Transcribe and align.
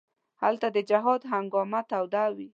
هلته 0.41 0.67
د 0.75 0.77
جهاد 0.89 1.21
هنګامه 1.31 1.81
توده 1.89 2.23
کړي. 2.33 2.47